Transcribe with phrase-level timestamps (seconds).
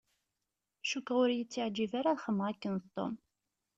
[0.89, 3.13] Cukkeɣ ur y-ittiεǧib ara ad xedmeɣ akken d Tom.